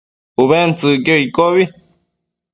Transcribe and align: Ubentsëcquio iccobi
Ubentsëcquio 0.41 1.15
iccobi 1.25 1.63